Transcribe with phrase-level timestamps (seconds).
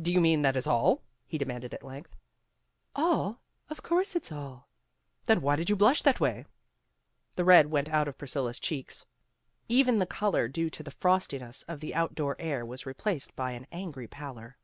[0.00, 2.16] "Do you mean that is all!" he demanded at length.
[2.94, 3.40] "All?
[3.68, 4.68] Of course it's all."
[5.24, 6.44] "Then why did you blush that way?"
[7.34, 9.04] The red went out of Priscilla 's cheeks.
[9.68, 13.50] Even the color due to the frostiness of the out door air was replaced by
[13.50, 14.58] an angry pallor.